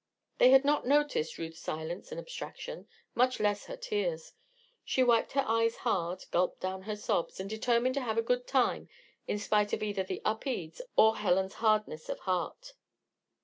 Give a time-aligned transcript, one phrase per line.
[0.39, 4.33] They had not noticed Ruth's silence and abstraction much less her tears.
[4.83, 8.47] She wiped her eyes hard, gulped down her sobs, and determined to have a good
[8.47, 8.89] time
[9.27, 12.73] in spite of either the Upedes or Helen's hardness of heart.